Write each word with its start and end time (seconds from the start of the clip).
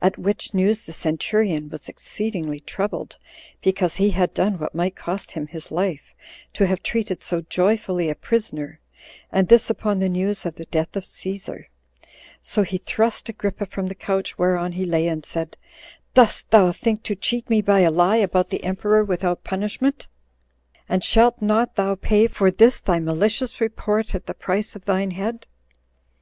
At 0.00 0.16
which 0.16 0.54
news 0.54 0.80
the 0.80 0.92
centurion 0.94 1.68
was 1.68 1.86
exceedingly 1.86 2.60
troubled, 2.60 3.16
because 3.60 3.96
he 3.96 4.12
had 4.12 4.32
done 4.32 4.54
what 4.58 4.74
might 4.74 4.96
cost 4.96 5.32
him 5.32 5.48
his 5.48 5.70
life, 5.70 6.14
to 6.54 6.66
have 6.66 6.82
treated 6.82 7.22
so 7.22 7.42
joyfully 7.42 8.08
a 8.08 8.14
prisoner, 8.14 8.80
and 9.30 9.48
this 9.48 9.68
upon 9.68 9.98
the 9.98 10.08
news 10.08 10.46
of 10.46 10.54
the 10.54 10.64
death 10.64 10.96
of 10.96 11.04
Cæsar; 11.04 11.66
so 12.40 12.62
he 12.62 12.78
thrust 12.78 13.28
Agrippa 13.28 13.66
from 13.66 13.88
the 13.88 13.94
couch 13.94 14.38
whereon 14.38 14.72
he 14.72 14.86
lay, 14.86 15.06
and 15.06 15.26
said, 15.26 15.58
"Dost 16.14 16.48
thou 16.50 16.72
think 16.72 17.02
to 17.02 17.14
cheat 17.14 17.50
me 17.50 17.60
by 17.60 17.80
a 17.80 17.90
lie 17.90 18.16
about 18.16 18.48
the 18.48 18.64
emperor 18.64 19.04
without 19.04 19.44
punishment? 19.44 20.06
and 20.88 21.04
shalt 21.04 21.42
not 21.42 21.76
thou 21.76 21.96
pay 21.96 22.26
for 22.28 22.50
this 22.50 22.80
thy 22.80 22.98
malicious 22.98 23.60
report 23.60 24.14
at 24.14 24.24
the 24.24 24.32
price 24.32 24.74
of 24.74 24.86
thine 24.86 25.10
head?" 25.10 25.46